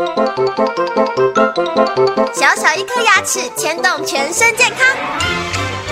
[0.00, 0.06] 小
[2.56, 4.96] 小一颗牙齿牵动全身健康，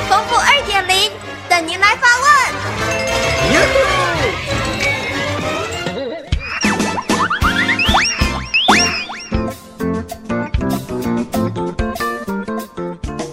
[0.08, 1.10] 丰富二点零
[1.46, 2.28] 等您来发问。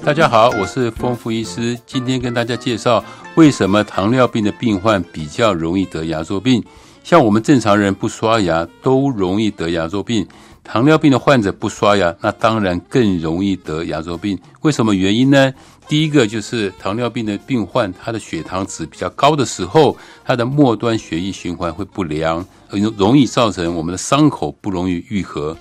[0.03, 3.01] 大家好，我是丰富医师，今天跟大家介绍
[3.35, 6.61] 为什么糖尿病的病患比较容易得牙周病。
[7.01, 10.27] 像我们正常人不刷牙都容易得牙周病，
[10.65, 14.37] 糖尿病的患者不刷牙，那当然更容易得牙周病。
[14.61, 15.53] 为什么原因呢？
[15.87, 25.55] 第一个就是糖尿病的病患，他的血糖值比较高的时候，他的末端血液循环会不良，容容易造成我们的伤口不容易愈合。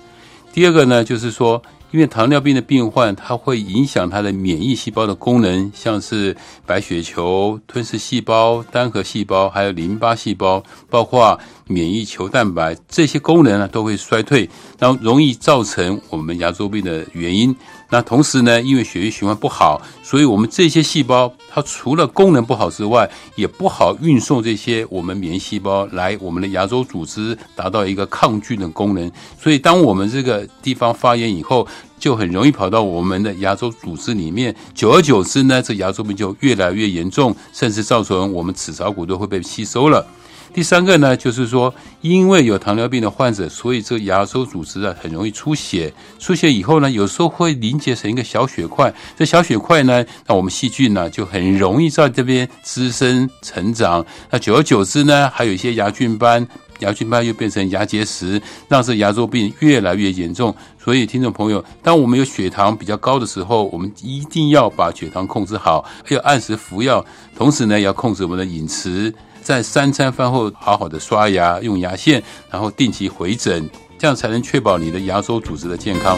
[0.51, 1.61] 第二个呢，就是说。
[1.95, 17.55] 因为糖尿病的病患，它会影响它的免疫细胞的功能，像是白血球、吞噬细胞、单核细胞，还有淋巴细胞，包括免疫球蛋白这些功能呢，都会衰退，然后容易造成我们牙周病的原因。
[17.95, 29.09] 那同时呢，因为血液循环不好，所以我们这些细胞它除了功能不好之外，也不好运送这些我们免疫细胞来我们的牙周组织，达到一个抗菌的功能。
[29.41, 31.65] 所以当我们这个地方发炎以后，
[31.97, 34.53] 就很容易跑到我们的牙周组织里面。
[34.73, 40.05] 久而久之呢，这牙周病就越来越严重，甚至造成我们齿槽骨都会被吸收了。
[40.53, 45.93] 第三个呢，就是说，因为有糖尿病的患者，所以这个牙周组织啊很容易出血。
[46.17, 48.93] 出血以后呢，有时候会凝结成一个小血块。
[49.17, 54.05] 这小血块呢，那我们细菌呢就很容易在这边滋生成长。
[54.29, 56.47] 那久而久之呢，还有一些牙菌斑，
[56.79, 60.55] 牙菌斑又变成牙结石，让这牙周病越来越严重。
[60.81, 67.03] 所以，听众朋友，当我们有血糖比较高的时候，我们一定要把血糖控制好，要按时服药，
[67.35, 69.13] 同时呢，要控制我们的饮食。
[69.45, 76.17] 在三餐饭后好好的刷牙，用牙线，然后定期回诊，这样才能确保你的牙周组织的健康。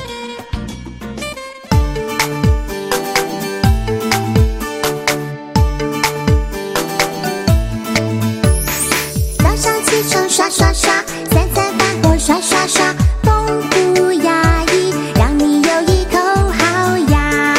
[9.40, 13.62] 早上起床刷刷刷，三餐饭后刷刷刷，丰
[13.94, 16.18] 富牙医，让你有一口
[16.58, 17.54] 好牙，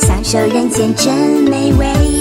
[0.00, 1.12] 享受人间真
[1.50, 2.19] 美味。